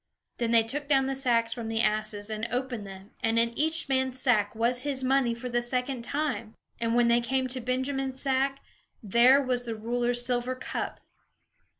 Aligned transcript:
Then 0.39 0.49
they 0.49 0.63
took 0.63 0.87
down 0.87 1.05
the 1.05 1.13
sacks 1.15 1.53
from 1.53 1.67
the 1.67 1.81
asses, 1.81 2.31
and 2.31 2.47
opened 2.49 2.87
them; 2.87 3.11
and 3.21 3.37
in 3.37 3.49
each 3.49 3.87
man's 3.87 4.19
sack 4.19 4.55
was 4.55 4.81
his 4.81 5.03
money, 5.03 5.35
for 5.35 5.47
the 5.47 5.61
second 5.61 6.01
time. 6.03 6.55
And 6.79 6.95
when 6.95 7.07
they 7.07 7.21
came 7.21 7.45
to 7.49 7.61
Benjamin's 7.61 8.19
sack, 8.19 8.61
there 9.03 9.39
was 9.43 9.65
the 9.65 9.75
ruler's 9.75 10.25
silver 10.25 10.55
cup! 10.55 11.01